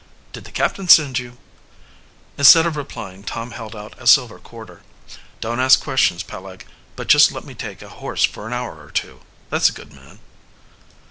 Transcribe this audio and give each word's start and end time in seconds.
Did 0.33 0.45
the 0.45 0.51
captain 0.51 0.87
send 0.89 1.19
you?" 1.19 1.37
Instead 2.35 2.65
of 2.65 2.75
replying 2.75 3.23
Tom 3.23 3.51
held 3.51 3.75
out 3.75 3.93
a 3.99 4.07
silver 4.07 4.39
quarter. 4.39 4.81
"Don't 5.41 5.59
ask 5.59 5.79
questions, 5.79 6.23
Peleg, 6.23 6.65
but 6.95 7.05
just 7.07 7.31
let 7.31 7.45
me 7.45 7.53
take 7.53 7.83
a 7.83 7.89
horse 7.89 8.23
for 8.23 8.47
an 8.47 8.51
hour 8.53 8.83
or 8.83 8.89
two, 8.89 9.19
that's 9.51 9.69
a 9.69 9.73
good 9.73 9.93
man." 9.93 10.17